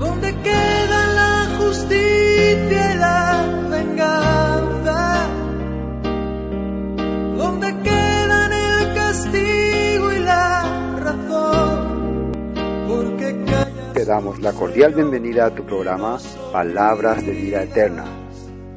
[0.00, 5.28] ¿Dónde queda la justicia y la venganza?
[7.36, 12.32] ¿Dónde quedan el castigo y la razón?
[12.88, 13.36] Porque
[13.92, 16.18] Te damos la cordial bienvenida a tu programa
[16.50, 18.04] Palabras de Vida Eterna.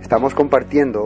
[0.01, 1.05] Estamos compartiendo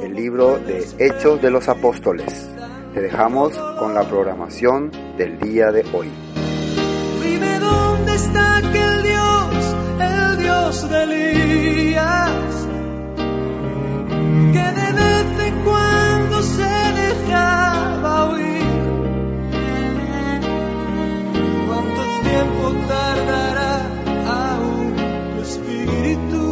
[0.00, 2.48] el libro de Hechos de los Apóstoles.
[2.94, 6.08] Te dejamos con la programación del día de hoy.
[7.20, 8.85] Dime dónde está Dios,
[10.76, 12.66] Dios de Elías,
[14.52, 18.66] que de vez en cuando se dejaba oír.
[21.66, 23.74] ¿Cuánto tiempo tardará
[24.26, 24.96] aún
[25.34, 26.44] tu espíritu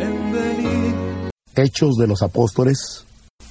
[0.00, 1.30] en venir?
[1.56, 3.04] Hechos de los Apóstoles.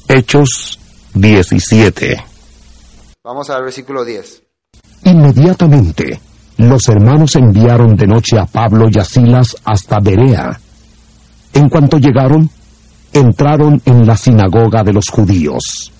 [0.07, 0.79] Hechos
[1.13, 2.23] 17.
[3.21, 4.43] Vamos al versículo 10.
[5.03, 6.28] Inmediatamente
[6.59, 10.59] los hermanos enviaron de noche a Pablo y a Silas hasta Berea.
[11.54, 12.49] En cuanto llegaron,
[13.13, 15.91] entraron en la sinagoga de los judíos.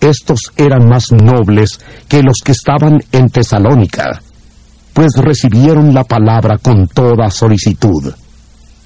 [0.00, 4.22] Estos eran más nobles que los que estaban en Tesalónica,
[4.92, 8.12] pues recibieron la palabra con toda solicitud,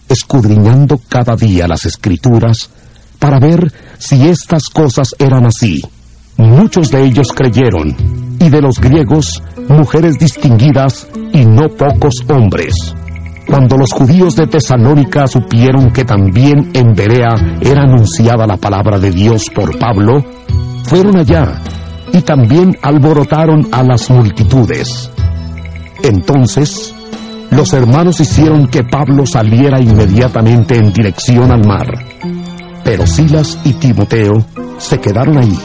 [0.08, 2.70] escudriñando cada día las escrituras
[3.18, 5.82] para ver si estas cosas eran así.
[6.38, 7.96] Muchos de ellos creyeron,
[8.38, 12.74] y de los griegos, mujeres distinguidas y no pocos hombres.
[13.46, 19.12] Cuando los judíos de Tesalónica supieron que también en Berea era anunciada la palabra de
[19.12, 20.24] Dios por Pablo,
[20.84, 21.62] fueron allá
[22.12, 25.10] y también alborotaron a las multitudes.
[26.02, 26.94] Entonces,
[27.50, 31.86] los hermanos hicieron que Pablo saliera inmediatamente en dirección al mar.
[32.84, 34.44] Pero Silas y Timoteo
[34.78, 35.58] se quedaron ahí.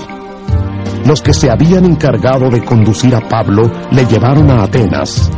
[1.06, 5.30] Los que se habían encargado de conducir a Pablo le llevaron a Atenas.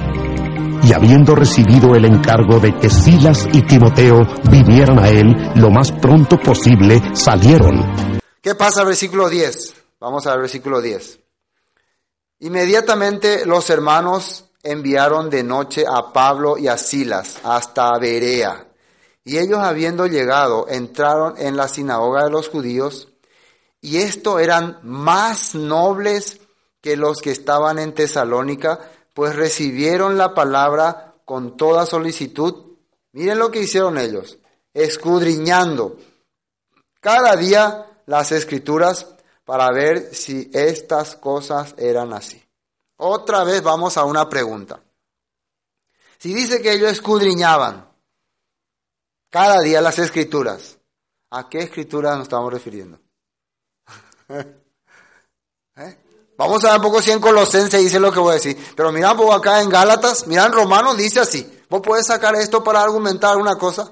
[0.83, 5.91] Y habiendo recibido el encargo de que Silas y Timoteo vinieran a él lo más
[5.94, 8.19] pronto posible, salieron.
[8.41, 9.73] ¿Qué pasa versículo 10?
[10.02, 11.19] Vamos al versículo 10.
[12.40, 18.68] Inmediatamente los hermanos enviaron de noche a Pablo y a Silas hasta Berea.
[19.23, 23.12] Y ellos habiendo llegado, entraron en la sinagoga de los judíos,
[23.83, 26.39] y esto eran más nobles
[26.81, 28.79] que los que estaban en Tesalónica,
[29.13, 32.77] pues recibieron la palabra con toda solicitud.
[33.11, 34.38] Miren lo que hicieron ellos,
[34.73, 35.97] escudriñando
[37.01, 39.05] cada día las escrituras
[39.43, 42.41] para ver si estas cosas eran así.
[42.95, 44.81] Otra vez vamos a una pregunta.
[46.19, 47.91] Si dice que ellos escudriñaban
[49.29, 50.77] cada día las escrituras,
[51.31, 53.03] ¿a qué escrituras nos estamos refiriendo?
[55.77, 55.97] ¿Eh?
[56.38, 58.57] Vamos a ver un poco si en Colosense dice lo que voy a decir.
[58.75, 61.61] Pero mira un poco acá en Gálatas, mira en Romanos dice así.
[61.69, 63.89] ¿Vos podés sacar esto para argumentar alguna cosa?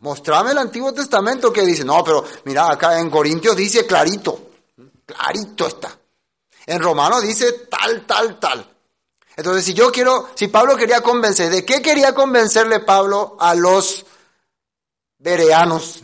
[0.00, 1.84] Mostrame el Antiguo Testamento que dice.
[1.84, 4.50] No, pero mira acá en Corintios dice clarito.
[5.04, 5.96] Clarito está.
[6.66, 8.76] En Romanos dice tal, tal, tal.
[9.36, 14.06] Entonces, si yo quiero, si Pablo quería convencer, ¿de qué quería convencerle Pablo a los
[15.18, 16.02] bereanos?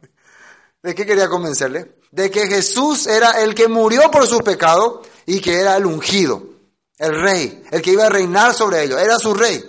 [0.82, 2.01] ¿De qué quería convencerle?
[2.12, 6.44] De que Jesús era el que murió por sus pecados y que era el ungido,
[6.98, 9.68] el rey, el que iba a reinar sobre ellos, era su rey.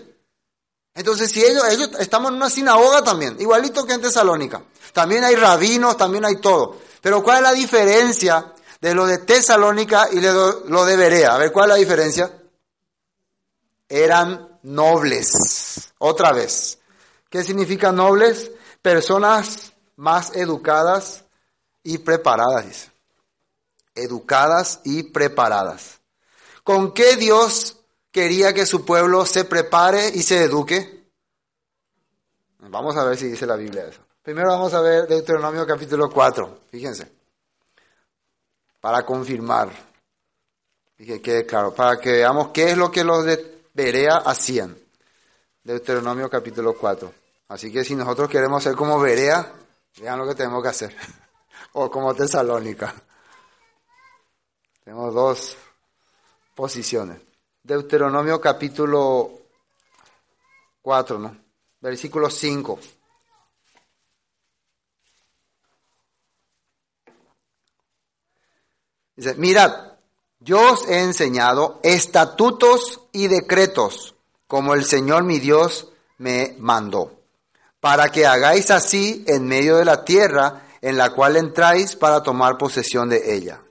[0.94, 4.62] Entonces, si ellos, ellos estamos en una sinagoga también, igualito que en Tesalónica.
[4.94, 6.78] También hay rabinos, también hay todo.
[7.02, 11.34] Pero ¿cuál es la diferencia de lo de Tesalónica y lo de Berea?
[11.34, 12.32] A ver, ¿cuál es la diferencia?
[13.90, 15.92] Eran nobles.
[15.98, 16.78] Otra vez.
[17.30, 18.52] ¿Qué significa nobles?
[18.82, 21.24] Personas más educadas
[21.84, 22.92] y preparadas, dice.
[23.96, 26.00] Educadas y preparadas.
[26.64, 27.78] ¿Con qué Dios
[28.12, 31.04] quería que su pueblo se prepare y se eduque?
[32.60, 34.02] Vamos a ver si dice la Biblia eso.
[34.24, 37.12] Primero vamos a ver Deuteronomio capítulo 4, fíjense,
[38.80, 39.70] para confirmar,
[40.98, 44.78] y que quede claro, para que veamos qué es lo que los de Berea hacían.
[45.62, 47.14] Deuteronomio capítulo 4.
[47.50, 49.52] Así que si nosotros queremos ser como Berea,
[50.00, 50.96] vean lo que tenemos que hacer.
[51.74, 52.94] o como Tesalónica.
[54.84, 55.58] Tenemos dos
[56.56, 57.22] posiciones.
[57.64, 59.32] Deuteronomio capítulo
[60.82, 61.38] 4, ¿no?
[61.80, 62.80] Versículo 5.
[69.16, 69.94] Dice, mirad,
[70.40, 74.16] yo os he enseñado estatutos y decretos,
[74.48, 77.12] como el Señor mi Dios me mandó,
[77.80, 82.58] para que hagáis así en medio de la tierra en la cual entráis para tomar
[82.58, 83.62] posesión de ella.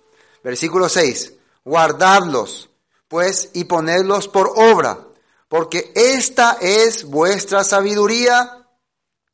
[0.42, 1.34] Versículo 6.
[1.62, 2.70] Guardadlos,
[3.06, 4.98] pues, y ponedlos por obra,
[5.46, 8.66] porque esta es vuestra sabiduría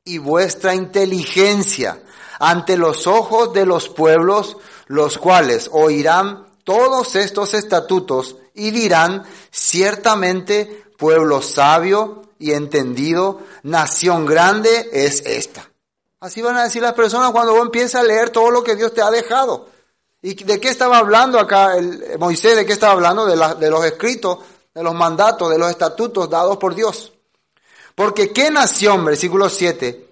[0.04, 2.02] y vuestra inteligencia
[2.40, 4.56] ante los ojos de los pueblos,
[4.88, 14.90] los cuales oirán todos estos estatutos y dirán, ciertamente pueblo sabio y entendido, nación grande
[14.92, 15.67] es esta.
[16.20, 18.92] Así van a decir las personas cuando vos empiezas a leer todo lo que Dios
[18.92, 19.68] te ha dejado.
[20.20, 22.56] ¿Y de qué estaba hablando acá el, Moisés?
[22.56, 23.24] ¿De qué estaba hablando?
[23.24, 24.38] De, de los escritos,
[24.74, 27.12] de los mandatos, de los estatutos dados por Dios.
[27.94, 30.08] Porque qué nación, versículo 7,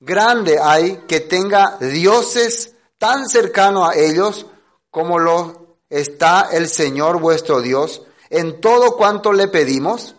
[0.00, 4.46] grande hay que tenga dioses tan cercanos a ellos
[4.90, 10.14] como lo está el Señor vuestro Dios en todo cuanto le pedimos.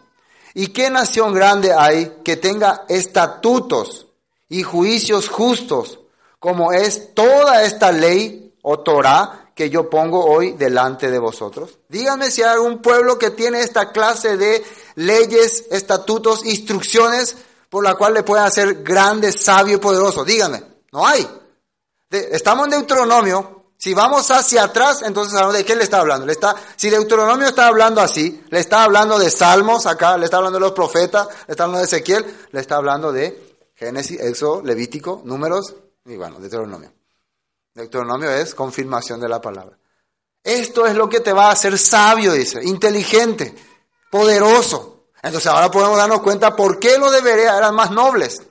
[0.53, 4.04] ¿Y qué nación grande hay que tenga estatutos
[4.49, 5.99] y juicios justos
[6.39, 11.79] como es toda esta ley o Torah que yo pongo hoy delante de vosotros?
[11.89, 14.63] Díganme si hay algún pueblo que tiene esta clase de
[14.95, 17.35] leyes, estatutos, instrucciones
[17.69, 20.23] por la cual le pueden hacer grande, sabio y poderoso.
[20.23, 21.27] Díganme, no hay.
[22.11, 23.55] estamos en Deuteronomio.
[23.77, 26.25] Si vamos hacia atrás, entonces ¿de qué le está hablando?
[26.25, 30.37] Le está, si Deuteronomio está hablando así, le está hablando de Salmos acá, le está
[30.37, 34.61] hablando de los profetas, le está hablando de Ezequiel, le está hablando de Génesis, Éxodo,
[34.63, 35.75] Levítico, Números
[36.05, 36.93] y bueno, Deuteronomio.
[37.73, 39.77] Deuteronomio es confirmación de la palabra.
[40.43, 43.53] Esto es lo que te va a hacer sabio, dice, inteligente,
[44.09, 45.07] poderoso.
[45.21, 48.41] Entonces ahora podemos darnos cuenta por qué los debería eran más nobles.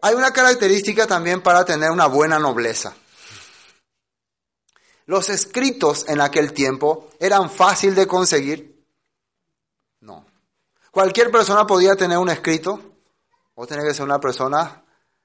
[0.00, 2.94] Hay una característica también para tener una buena nobleza.
[5.06, 8.84] Los escritos en aquel tiempo eran fácil de conseguir.
[10.00, 10.26] No.
[10.90, 12.91] Cualquier persona podía tener un escrito.
[13.54, 14.82] O tenía que ser una persona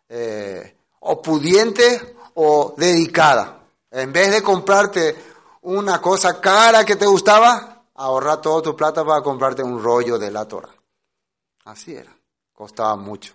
[0.09, 3.59] eh, o pudiente o dedicada.
[3.91, 5.15] En vez de comprarte
[5.61, 10.31] una cosa cara que te gustaba, ahorrar todo tu plata para comprarte un rollo de
[10.31, 10.73] la Torah.
[11.65, 12.15] Así era,
[12.53, 13.33] costaba mucho.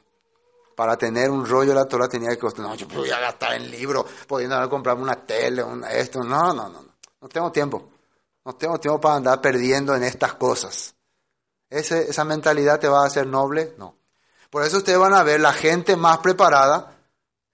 [0.75, 3.71] Para tener un rollo de la Torah tenía que costar, no, yo voy gastar en
[3.71, 6.85] libros, pudiendo comprarme una tele, una, esto, no, no, no,
[7.21, 7.91] no tengo tiempo.
[8.45, 10.95] No tengo tiempo para andar perdiendo en estas cosas.
[11.71, 13.97] Ese, esa mentalidad te va a hacer noble, no.
[14.53, 16.97] Por eso ustedes van a ver la gente más preparada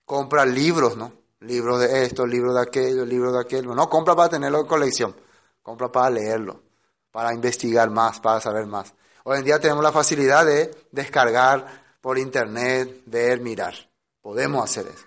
[0.04, 1.12] compra libros, ¿no?
[1.40, 3.74] Libros de esto, libros de aquello, libros de aquello.
[3.74, 5.16] No compra para tenerlo en colección,
[5.62, 6.68] compra para leerlo
[7.10, 8.94] para investigar más, para saber más.
[9.24, 13.74] Hoy en día tenemos la facilidad de descargar por internet, ver, mirar.
[14.22, 15.04] Podemos hacer eso.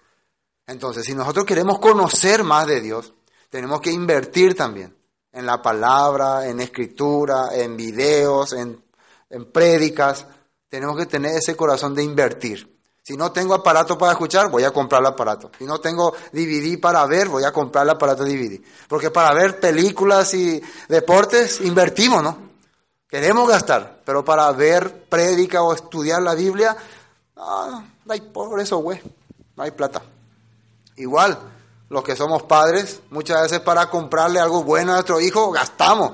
[0.68, 3.14] Entonces, si nosotros queremos conocer más de Dios,
[3.50, 4.96] tenemos que invertir también
[5.32, 8.84] en la palabra, en escritura, en videos, en,
[9.30, 10.28] en prédicas.
[10.72, 12.80] Tenemos que tener ese corazón de invertir.
[13.04, 15.52] Si no tengo aparato para escuchar, voy a comprar el aparato.
[15.60, 18.58] Si no tengo DVD para ver, voy a comprar el aparato DVD.
[18.88, 22.38] Porque para ver películas y deportes, invertimos, ¿no?
[23.06, 26.78] Queremos gastar, pero para ver prédica o estudiar la Biblia,
[27.36, 29.02] no, hay por eso, güey,
[29.58, 30.02] no hay plata.
[30.96, 31.38] Igual,
[31.90, 36.14] los que somos padres, muchas veces para comprarle algo bueno a nuestro hijo, gastamos,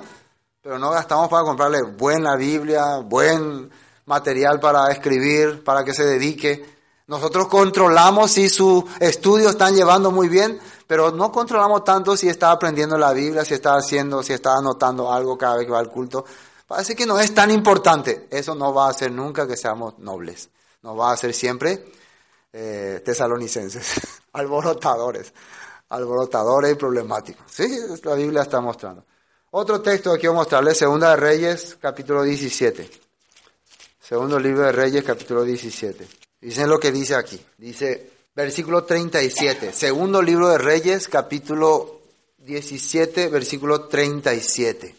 [0.63, 3.69] pero no gastamos para comprarle buena Biblia, buen
[4.07, 6.77] material para escribir, para que se dedique.
[7.05, 12.51] Nosotros controlamos si sus estudios están llevando muy bien, pero no controlamos tanto si está
[12.51, 15.91] aprendiendo la Biblia, si está haciendo, si está anotando algo cada vez que va al
[15.91, 16.25] culto.
[16.65, 18.27] Parece que no es tan importante.
[18.29, 20.49] Eso no va a hacer nunca que seamos nobles.
[20.81, 21.85] No va a ser siempre
[22.51, 24.01] eh, tesalonicenses,
[24.33, 25.33] alborotadores,
[25.89, 27.45] alborotadores y problemáticos.
[27.51, 29.05] Sí, la Biblia está mostrando.
[29.51, 33.06] Otro texto que quiero mostrarles, Segunda de Reyes, capítulo 17.
[34.07, 36.07] Segundo libro de Reyes, capítulo 17.
[36.39, 37.37] Dicen lo que dice aquí.
[37.57, 41.99] Dice, versículo 37, segundo libro de Reyes, capítulo
[42.37, 44.95] 17, versículo 37.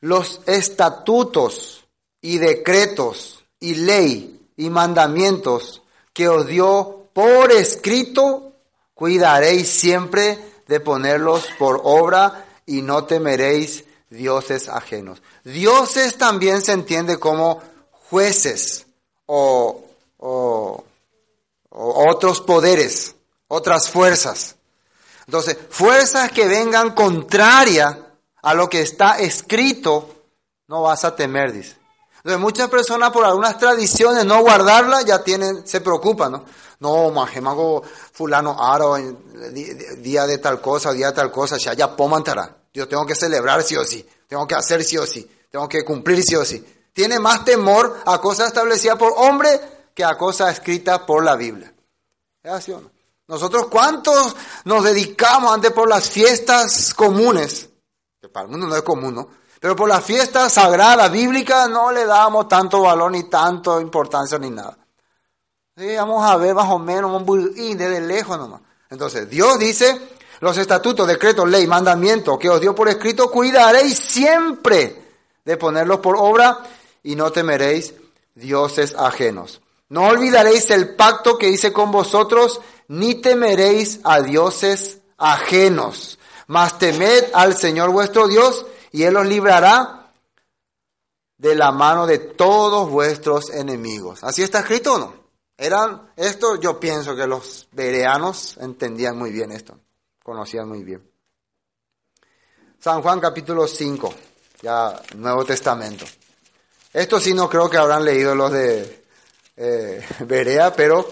[0.00, 1.84] Los estatutos
[2.20, 8.54] y decretos y ley y mandamientos que os dio por escrito,
[8.92, 10.36] cuidaréis siempre
[10.66, 15.22] de ponerlos por obra y no temeréis dioses ajenos.
[15.44, 17.62] Dioses también se entiende como
[18.10, 18.86] jueces
[19.26, 19.82] o,
[21.70, 23.14] otros poderes,
[23.48, 24.56] otras fuerzas.
[25.26, 28.06] Entonces, fuerzas que vengan contraria
[28.42, 30.08] a lo que está escrito,
[30.68, 31.76] no vas a temer, dice.
[32.16, 36.44] Entonces, muchas personas por algunas tradiciones no guardarlas ya tienen, se preocupan, ¿no?
[36.78, 37.82] No, majemago
[38.12, 38.96] fulano aro,
[39.98, 42.55] día de tal cosa, día de tal cosa, ya ya pomantará.
[42.76, 45.82] Yo tengo que celebrar sí o sí, tengo que hacer sí o sí, tengo que
[45.82, 46.62] cumplir sí o sí.
[46.92, 49.58] Tiene más temor a cosas establecidas por hombre
[49.94, 51.72] que a cosas escritas por la Biblia.
[52.42, 52.90] ¿Es así o no?
[53.28, 57.70] Nosotros cuántos nos dedicamos antes por las fiestas comunes,
[58.20, 59.28] que para el mundo no es común, ¿no?
[59.58, 64.50] Pero por las fiestas sagradas, bíblicas, no le damos tanto valor ni tanto importancia ni
[64.50, 64.76] nada.
[65.74, 67.22] Sí, vamos a ver más o menos,
[67.56, 68.60] y desde lejos nomás.
[68.90, 75.02] Entonces, Dios dice, los estatutos, decretos, ley, mandamientos que os dio por escrito, cuidaréis siempre
[75.44, 76.58] de ponerlos por obra
[77.02, 77.94] y no temeréis
[78.34, 79.60] dioses ajenos.
[79.88, 86.18] No olvidaréis el pacto que hice con vosotros, ni temeréis a dioses ajenos.
[86.48, 90.12] Mas temed al Señor vuestro Dios, y Él os librará
[91.38, 94.24] de la mano de todos vuestros enemigos.
[94.24, 95.14] ¿Así está escrito o no?
[95.58, 99.78] Eran, esto yo pienso que los bereanos entendían muy bien esto,
[100.26, 101.08] conocían muy bien.
[102.80, 104.12] San Juan capítulo 5,
[104.60, 106.04] ya Nuevo Testamento.
[106.92, 109.04] Esto sí no creo que habrán leído los de
[109.56, 111.08] eh, Berea, pero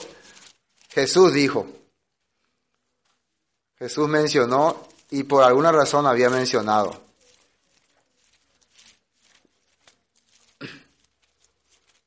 [0.89, 1.65] Jesús dijo,
[3.79, 7.01] Jesús mencionó y por alguna razón había mencionado.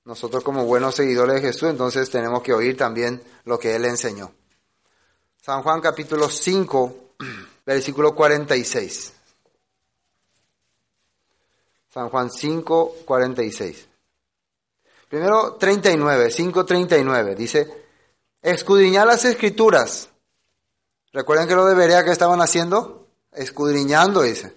[0.04, 4.34] Nosotros como buenos seguidores de Jesús, entonces tenemos que oír también lo que Él enseñó.
[5.48, 6.96] San Juan capítulo 5,
[7.66, 9.14] versículo 46.
[11.88, 13.88] San Juan 5, 46.
[15.08, 17.36] Primero 39, 5, 39.
[17.36, 17.86] Dice,
[18.42, 20.10] escudriñar las escrituras.
[21.14, 23.08] ¿Recuerdan que lo debería que estaban haciendo?
[23.32, 24.54] Escudriñando, dice.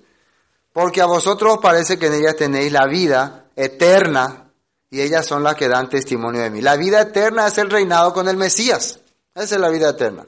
[0.73, 4.51] Porque a vosotros parece que en ellas tenéis la vida eterna
[4.91, 6.61] y ellas son las que dan testimonio de mí.
[6.61, 8.99] La vida eterna es el reinado con el Mesías.
[9.37, 10.27] Esa es la vida eterna.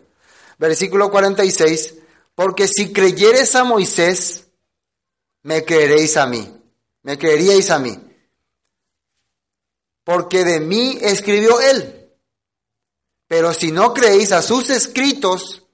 [0.62, 1.94] Versículo 46.
[2.36, 4.46] Porque si creyeres a Moisés,
[5.42, 6.56] me creeréis a mí.
[7.02, 7.98] Me creeríais a mí.
[10.04, 12.12] Porque de mí escribió él.
[13.26, 15.64] Pero si no creéis a sus escritos,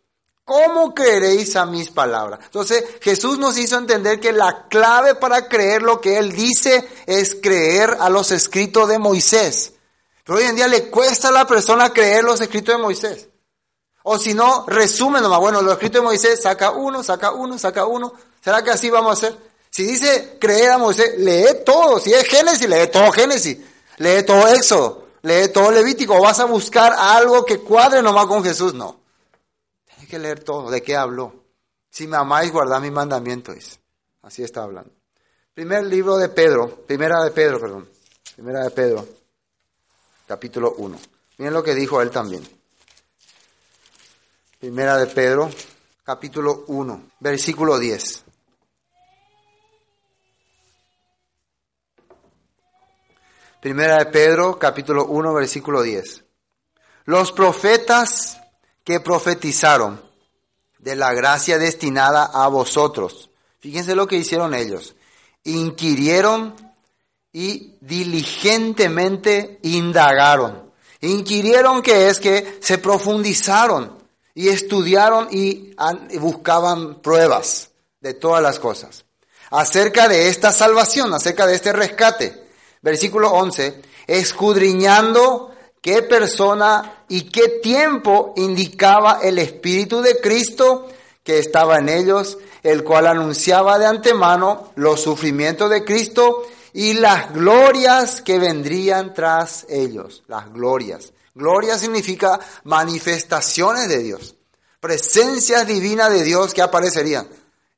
[0.43, 2.41] ¿cómo creeréis a mis palabras?
[2.45, 7.37] Entonces Jesús nos hizo entender que la clave para creer lo que Él dice es
[7.43, 9.75] creer a los escritos de Moisés.
[10.25, 13.29] Pero hoy en día le cuesta a la persona creer los escritos de Moisés.
[14.09, 15.41] O si no, resumen nomás.
[15.41, 18.13] Bueno, los escritos de Moisés, saca uno, saca uno, saca uno.
[18.43, 19.39] ¿Será que así vamos a hacer?
[19.71, 21.99] Si dice creer a Moisés, lee todo.
[21.99, 23.59] Si es Génesis, lee todo Génesis.
[23.99, 28.43] Lee todo Éxodo lee todo Levítico, o vas a buscar algo que cuadre nomás con
[28.43, 28.75] Jesús.
[28.75, 29.01] No.
[29.87, 30.71] Tienes que leer todo.
[30.71, 31.33] ¿De qué habló?
[31.91, 33.79] Si me amáis, guardad mis mandamientos.
[34.23, 34.91] Así está hablando.
[35.55, 37.89] Primer libro de Pedro, primera de Pedro, perdón.
[38.35, 39.07] Primera de Pedro,
[40.27, 40.99] capítulo 1.
[41.39, 42.47] Miren lo que dijo él también.
[44.59, 45.49] Primera de Pedro,
[46.03, 48.25] capítulo 1, versículo 10.
[53.61, 56.25] Primera de Pedro, capítulo 1, versículo 10.
[57.05, 58.41] Los profetas
[58.83, 60.03] que profetizaron
[60.81, 63.31] de la gracia destinada a vosotros.
[63.61, 64.97] Fíjense lo que hicieron ellos.
[65.45, 66.57] Inquirieron
[67.33, 70.73] y diligentemente indagaron.
[71.01, 73.98] Inquirieron que es que se profundizaron
[74.39, 75.75] y estudiaron y
[76.21, 79.05] buscaban pruebas de todas las cosas.
[79.51, 82.47] Acerca de esta salvación, acerca de este rescate
[82.81, 90.87] versículo 11, escudriñando qué persona y qué tiempo indicaba el Espíritu de Cristo
[91.25, 97.35] que estaba en ellos, el cual anunciaba de antemano los sufrimientos de Cristo y las
[97.35, 100.23] glorias que vendrían tras ellos.
[100.29, 101.13] Las glorias.
[101.39, 104.35] Gloria significa manifestaciones de Dios,
[104.81, 107.29] presencias divinas de Dios que aparecerían.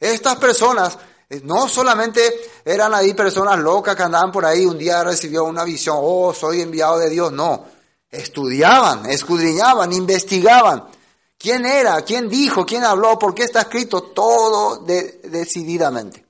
[0.00, 0.96] Estas personas
[1.42, 2.22] no solamente
[2.64, 6.62] eran ahí personas locas que andaban por ahí, un día recibió una visión, oh, soy
[6.62, 7.32] enviado de Dios.
[7.32, 7.66] No,
[8.10, 10.88] estudiaban, escudriñaban, investigaban.
[11.36, 12.00] ¿Quién era?
[12.00, 12.64] ¿Quién dijo?
[12.64, 13.18] ¿Quién habló?
[13.18, 14.04] ¿Por qué está escrito?
[14.04, 16.24] Todo decididamente.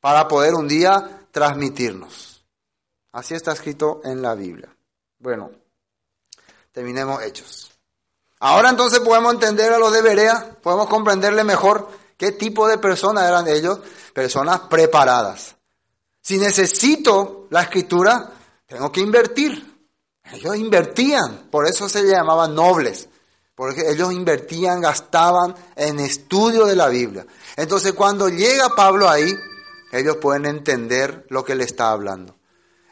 [0.00, 2.44] Para poder un día transmitirnos.
[3.10, 4.72] Así está escrito en la Biblia.
[5.18, 5.50] Bueno,
[6.72, 7.70] terminemos hechos.
[8.40, 13.28] Ahora entonces podemos entender a los de Berea, podemos comprenderle mejor qué tipo de personas
[13.28, 13.78] eran ellos
[14.12, 15.54] personas preparadas.
[16.20, 18.30] Si necesito la escritura,
[18.66, 19.70] tengo que invertir.
[20.32, 23.08] Ellos invertían, por eso se llamaban nobles,
[23.54, 27.26] porque ellos invertían, gastaban en estudio de la Biblia.
[27.56, 29.34] Entonces cuando llega Pablo ahí,
[29.92, 32.36] ellos pueden entender lo que le está hablando.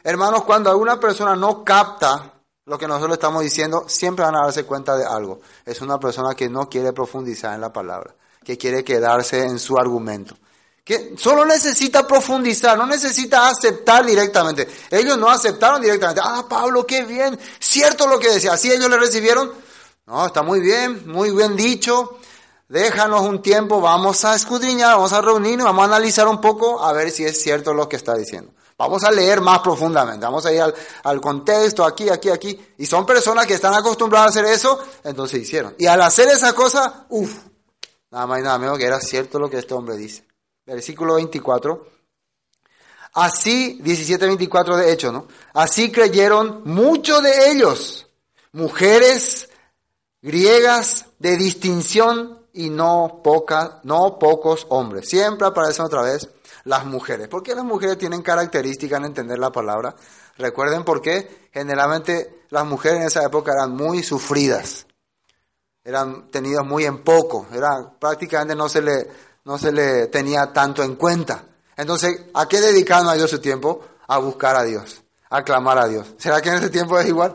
[0.03, 4.65] Hermanos, cuando alguna persona no capta lo que nosotros estamos diciendo, siempre van a darse
[4.65, 5.41] cuenta de algo.
[5.65, 9.77] Es una persona que no quiere profundizar en la palabra, que quiere quedarse en su
[9.77, 10.35] argumento
[10.83, 14.67] que solo necesita profundizar, no necesita aceptar directamente.
[14.89, 16.21] Ellos no aceptaron directamente.
[16.23, 18.53] Ah, Pablo, qué bien, cierto lo que decía.
[18.53, 19.51] Así ellos le recibieron.
[20.07, 22.17] No, está muy bien, muy bien dicho.
[22.67, 26.93] Déjanos un tiempo, vamos a escudriñar, vamos a reunirnos, vamos a analizar un poco a
[26.93, 28.51] ver si es cierto lo que está diciendo.
[28.81, 30.59] Vamos a leer más profundamente, vamos a ir
[31.03, 32.73] al, contexto, aquí, aquí, aquí.
[32.79, 35.75] Y son personas que están acostumbradas a hacer eso, entonces hicieron.
[35.77, 37.31] Y al hacer esa cosa, uff,
[38.09, 40.25] nada más y nada menos que era cierto lo que este hombre dice.
[40.65, 41.85] Versículo 24.
[43.13, 45.27] Así, 17-24 de hecho, ¿no?
[45.53, 48.07] Así creyeron muchos de ellos,
[48.51, 49.47] mujeres
[50.23, 55.07] griegas de distinción y no, poca, no pocos hombres.
[55.07, 56.27] Siempre aparecen otra vez
[56.63, 57.27] las mujeres.
[57.27, 59.95] ¿Por qué las mujeres tienen características en entender la palabra?
[60.37, 64.85] Recuerden por qué generalmente las mujeres en esa época eran muy sufridas,
[65.83, 69.07] eran tenidas muy en poco, era, prácticamente no se, le,
[69.45, 71.43] no se le tenía tanto en cuenta.
[71.75, 73.81] Entonces, ¿a qué dedicaron a Dios su tiempo?
[74.07, 76.13] A buscar a Dios, a clamar a Dios.
[76.17, 77.33] ¿Será que en ese tiempo es igual?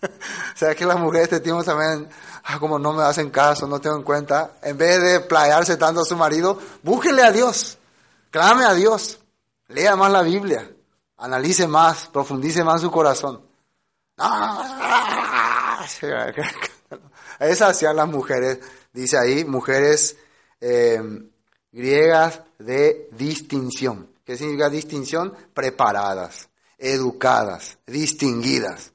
[0.54, 2.08] ¿Será que las mujeres este tiempo también,
[2.44, 4.52] ah, como no me hacen caso, no tengo en cuenta?
[4.62, 7.78] En vez de playarse tanto a su marido, búsquenle a Dios,
[8.36, 9.18] clame a Dios,
[9.68, 10.70] lea más la Biblia,
[11.16, 13.40] analice más, profundice más su corazón.
[17.40, 18.58] Esas hacían las mujeres,
[18.92, 20.18] dice ahí, mujeres
[20.60, 21.02] eh,
[21.72, 24.10] griegas de distinción.
[24.22, 25.32] ¿Qué significa distinción?
[25.54, 28.92] Preparadas, educadas, distinguidas.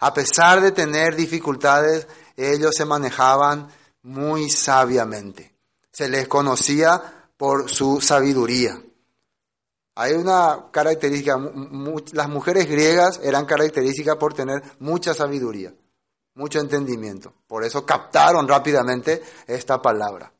[0.00, 3.66] A pesar de tener dificultades, ellos se manejaban
[4.02, 5.54] muy sabiamente.
[5.90, 8.80] Se les conocía por su sabiduría.
[9.96, 11.38] Hay una característica,
[12.12, 15.74] las mujeres griegas eran características por tener mucha sabiduría,
[16.36, 17.34] mucho entendimiento.
[17.46, 20.32] Por eso captaron rápidamente esta palabra.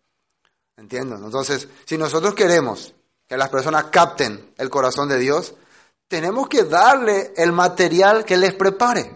[0.78, 1.22] ¿Entienden?
[1.22, 2.94] Entonces, si nosotros queremos
[3.28, 5.54] que las personas capten el corazón de Dios,
[6.08, 9.14] tenemos que darle el material que les prepare.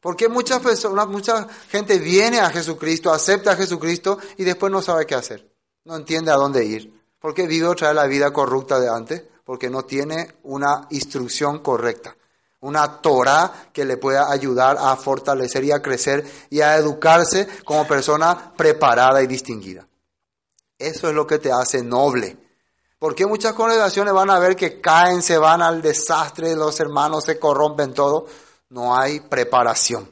[0.00, 5.06] Porque muchas personas, mucha gente viene a Jesucristo, acepta a Jesucristo y después no sabe
[5.06, 5.47] qué hacer.
[5.88, 7.02] No entiende a dónde ir.
[7.18, 9.24] Porque vive otra vez la vida corrupta de antes.
[9.44, 12.14] Porque no tiene una instrucción correcta.
[12.60, 17.86] Una Torah que le pueda ayudar a fortalecer y a crecer y a educarse como
[17.86, 19.88] persona preparada y distinguida.
[20.76, 22.36] Eso es lo que te hace noble.
[22.98, 27.38] Porque muchas congregaciones van a ver que caen, se van al desastre, los hermanos se
[27.38, 28.26] corrompen todo
[28.70, 30.10] no hay preparación.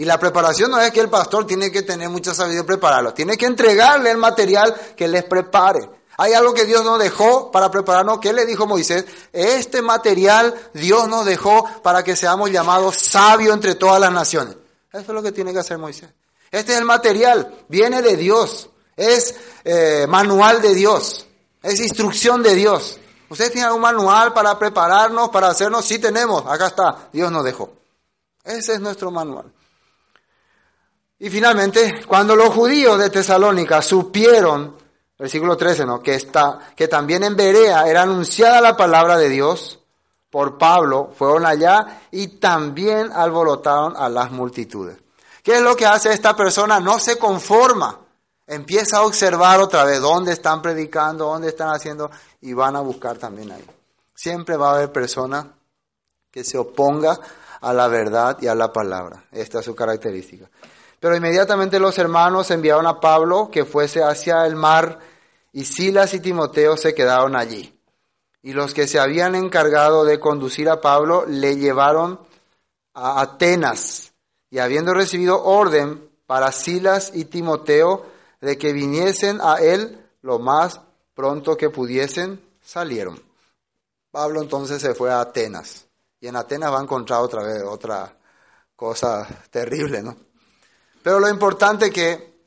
[0.00, 3.36] Y la preparación no es que el pastor tiene que tener mucha sabiduría prepararlo, tiene
[3.36, 5.90] que entregarle el material que les prepare.
[6.16, 8.18] Hay algo que Dios nos dejó para prepararnos.
[8.18, 9.04] ¿Qué le dijo Moisés?
[9.30, 14.56] Este material Dios nos dejó para que seamos llamados sabios entre todas las naciones.
[14.90, 16.08] Eso es lo que tiene que hacer Moisés.
[16.50, 19.34] Este es el material, viene de Dios, es
[19.64, 21.26] eh, manual de Dios,
[21.62, 22.98] es instrucción de Dios.
[23.28, 25.84] ¿Ustedes tienen algún manual para prepararnos, para hacernos?
[25.84, 27.74] Sí tenemos, acá está, Dios nos dejó.
[28.42, 29.52] Ese es nuestro manual.
[31.20, 34.74] Y finalmente, cuando los judíos de Tesalónica supieron,
[35.18, 36.02] versículo 13, ¿no?
[36.02, 39.80] que, está, que también en Berea era anunciada la palabra de Dios
[40.30, 44.96] por Pablo, fueron allá y también alborotaron a las multitudes.
[45.42, 46.80] ¿Qué es lo que hace esta persona?
[46.80, 47.98] No se conforma.
[48.46, 53.18] Empieza a observar otra vez dónde están predicando, dónde están haciendo y van a buscar
[53.18, 53.64] también ahí.
[54.14, 55.44] Siempre va a haber personas
[56.30, 57.18] que se oponga
[57.60, 59.24] a la verdad y a la palabra.
[59.32, 60.48] Esta es su característica.
[61.00, 65.00] Pero inmediatamente los hermanos enviaron a Pablo que fuese hacia el mar
[65.52, 67.74] y Silas y Timoteo se quedaron allí.
[68.42, 72.20] Y los que se habían encargado de conducir a Pablo le llevaron
[72.94, 74.12] a Atenas
[74.50, 78.06] y habiendo recibido orden para Silas y Timoteo
[78.40, 80.80] de que viniesen a él lo más
[81.14, 83.20] pronto que pudiesen, salieron.
[84.10, 85.86] Pablo entonces se fue a Atenas.
[86.20, 88.14] Y en Atenas va a encontrar otra vez otra
[88.76, 90.29] cosa terrible, ¿no?
[91.02, 92.46] Pero lo importante que,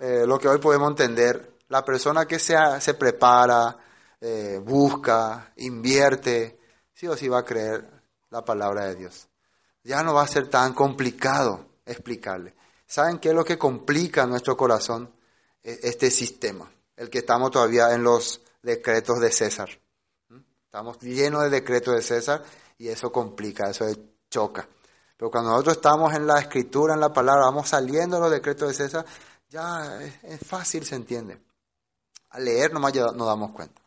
[0.00, 3.76] eh, lo que hoy podemos entender, la persona que se, se prepara,
[4.20, 6.58] eh, busca, invierte,
[6.92, 7.84] sí o sí va a creer
[8.30, 9.28] la palabra de Dios.
[9.84, 12.54] Ya no va a ser tan complicado explicarle.
[12.86, 15.12] ¿Saben qué es lo que complica nuestro corazón?
[15.62, 19.68] E, este sistema, el que estamos todavía en los decretos de César.
[20.28, 20.38] ¿Mm?
[20.64, 22.44] Estamos llenos de decretos de César
[22.78, 23.86] y eso complica, eso
[24.30, 24.68] choca.
[25.16, 28.68] Pero cuando nosotros estamos en la escritura, en la palabra, vamos saliendo de los decretos
[28.68, 29.06] de César,
[29.48, 31.38] ya es, fácil, se entiende.
[32.30, 33.80] Al leer nomás nos damos cuenta.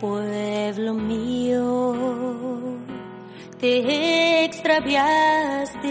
[0.00, 1.94] Pueblo mío,
[3.58, 5.88] te extraviaste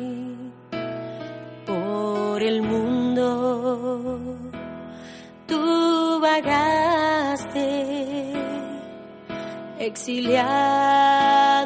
[9.90, 11.59] exiliado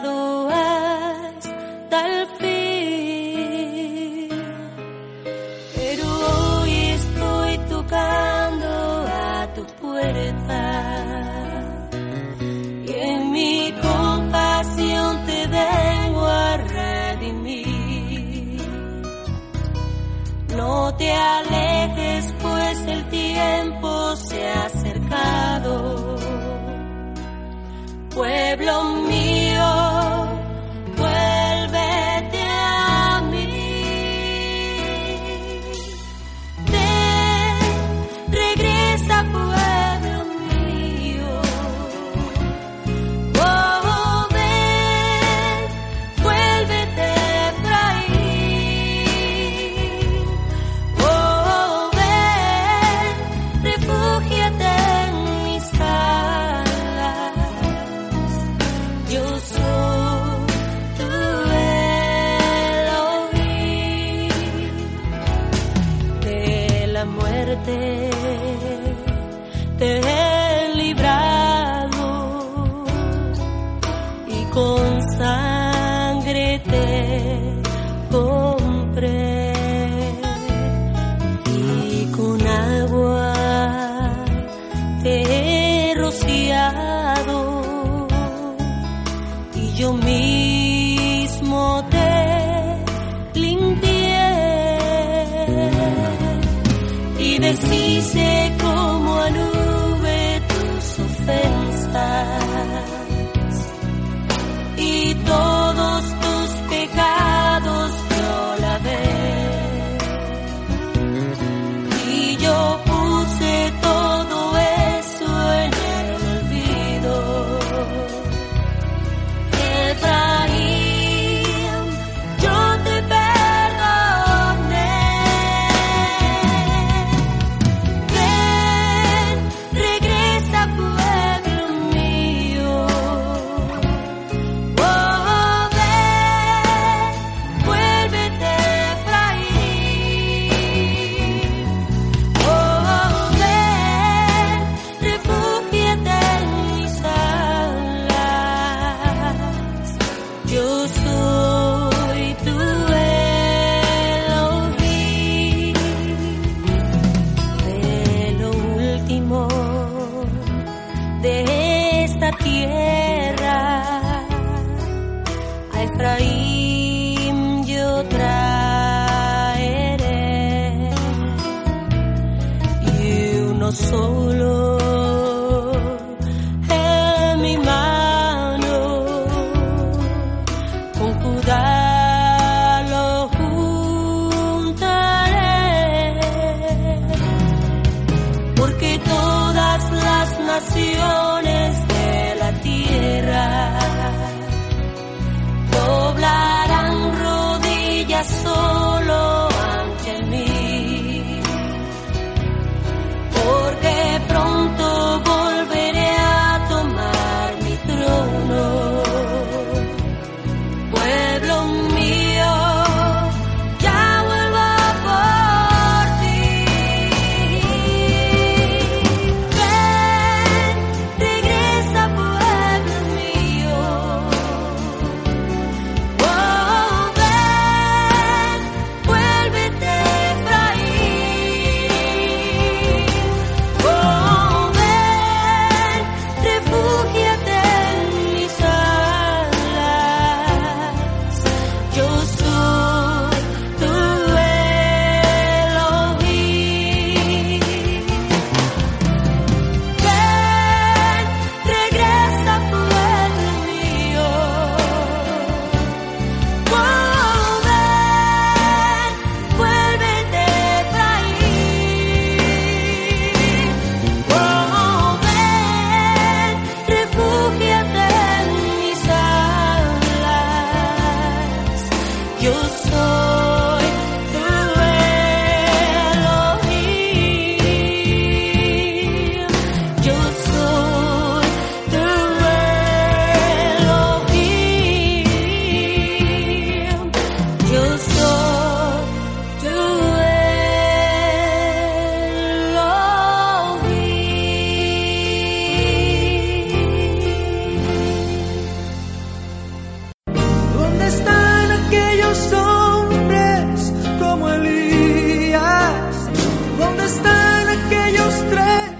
[162.39, 162.92] esta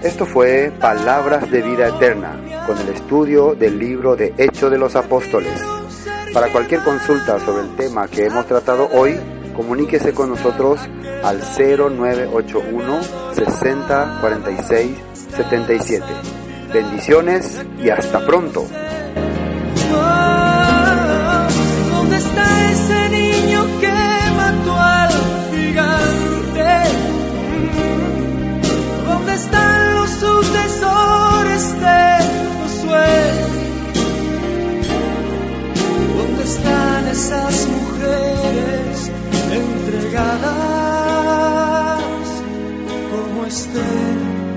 [0.04, 4.96] Esto fue Palabras de Vida Eterna, con el estudio del libro de Hechos de los
[4.96, 5.58] Apóstoles.
[6.34, 9.18] Para cualquier consulta sobre el tema que hemos tratado hoy,
[9.56, 10.78] comuníquese con nosotros
[11.22, 13.00] al 0981
[13.32, 14.90] 60 46
[15.34, 16.04] 77.
[16.70, 18.66] Bendiciones y hasta pronto.
[36.54, 39.10] están esas mujeres
[39.50, 40.44] entregadas
[43.10, 44.53] como estén?